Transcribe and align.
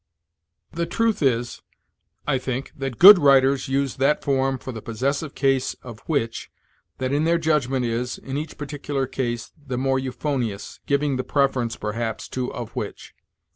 The 0.71 0.87
truth 0.87 1.21
is, 1.21 1.61
I 2.25 2.39
think, 2.39 2.71
that 2.75 2.97
good 2.97 3.19
writers 3.19 3.67
use 3.67 3.97
that 3.97 4.23
form 4.23 4.57
for 4.57 4.71
the 4.71 4.81
possessive 4.81 5.35
case 5.35 5.75
of 5.83 5.99
which 6.07 6.49
that 6.97 7.13
in 7.13 7.23
their 7.23 7.37
judgment 7.37 7.85
is, 7.85 8.17
in 8.17 8.35
each 8.35 8.57
particular 8.57 9.05
case, 9.05 9.51
the 9.55 9.77
more 9.77 9.99
euphonious, 9.99 10.79
giving 10.87 11.17
the 11.17 11.23
preference, 11.23 11.75
perhaps, 11.75 12.27
to 12.29 12.51
of 12.51 12.71
which. 12.71 13.13